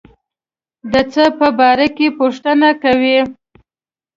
[0.91, 3.17] د څه په باره کې پوښتنه کوي.